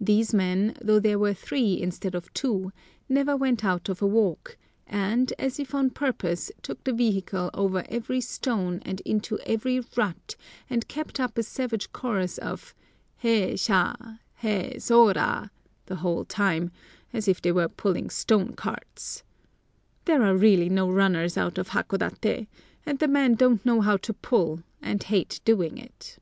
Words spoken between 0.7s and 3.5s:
though there were three instead of two, never